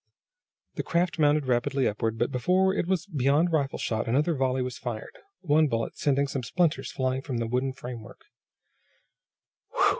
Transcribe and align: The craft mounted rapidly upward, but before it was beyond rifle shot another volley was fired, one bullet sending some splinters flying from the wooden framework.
The 0.77 0.81
craft 0.83 1.19
mounted 1.19 1.45
rapidly 1.45 1.87
upward, 1.87 2.17
but 2.17 2.31
before 2.31 2.73
it 2.73 2.87
was 2.87 3.05
beyond 3.05 3.51
rifle 3.51 3.77
shot 3.77 4.07
another 4.07 4.33
volley 4.33 4.63
was 4.63 4.79
fired, 4.79 5.15
one 5.41 5.67
bullet 5.67 5.95
sending 5.95 6.25
some 6.25 6.41
splinters 6.41 6.91
flying 6.91 7.21
from 7.21 7.37
the 7.37 7.45
wooden 7.45 7.71
framework. 7.73 8.25